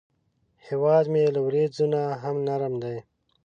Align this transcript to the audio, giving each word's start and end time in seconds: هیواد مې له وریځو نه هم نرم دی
هیواد 0.67 1.05
مې 1.11 1.23
له 1.35 1.39
وریځو 1.47 1.85
نه 1.93 2.01
هم 2.23 2.35
نرم 2.47 2.73
دی 2.83 2.97